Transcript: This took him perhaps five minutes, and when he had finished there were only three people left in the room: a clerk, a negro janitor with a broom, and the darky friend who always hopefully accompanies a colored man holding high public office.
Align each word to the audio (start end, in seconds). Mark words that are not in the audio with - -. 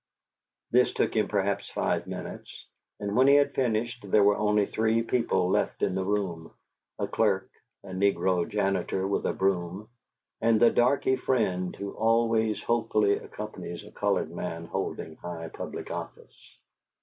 This 0.71 0.95
took 0.95 1.15
him 1.15 1.27
perhaps 1.27 1.69
five 1.69 2.07
minutes, 2.07 2.65
and 2.99 3.15
when 3.15 3.27
he 3.27 3.35
had 3.35 3.53
finished 3.53 4.03
there 4.09 4.23
were 4.23 4.35
only 4.35 4.65
three 4.65 5.03
people 5.03 5.47
left 5.51 5.83
in 5.83 5.93
the 5.93 6.03
room: 6.03 6.51
a 6.97 7.07
clerk, 7.07 7.51
a 7.83 7.89
negro 7.91 8.49
janitor 8.49 9.07
with 9.07 9.27
a 9.27 9.33
broom, 9.33 9.89
and 10.41 10.59
the 10.59 10.71
darky 10.71 11.17
friend 11.17 11.75
who 11.75 11.91
always 11.91 12.63
hopefully 12.63 13.13
accompanies 13.17 13.83
a 13.85 13.91
colored 13.91 14.31
man 14.31 14.65
holding 14.65 15.17
high 15.17 15.49
public 15.49 15.91
office. 15.91 16.55